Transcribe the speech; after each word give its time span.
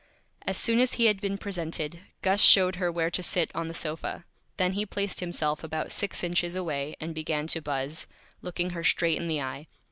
As 0.47 0.57
soon 0.57 0.79
as 0.79 0.93
he 0.93 1.05
had 1.05 1.21
been 1.21 1.37
Presented, 1.37 1.99
Gus 2.23 2.41
showed 2.41 2.77
her 2.77 2.91
where 2.91 3.11
to 3.11 3.21
sit 3.21 3.51
on 3.53 3.67
the 3.67 3.75
Sofa, 3.75 4.25
then 4.57 4.71
he 4.71 4.83
placed 4.83 5.19
himself 5.19 5.63
about 5.63 5.91
Six 5.91 6.23
Inches 6.23 6.55
away 6.55 6.95
and 6.99 7.13
began 7.13 7.45
to 7.49 7.61
Buzz, 7.61 8.07
looking 8.41 8.71
her 8.71 8.83
straight 8.83 9.19
in 9.19 9.27
the 9.27 9.43
Eye. 9.43 9.67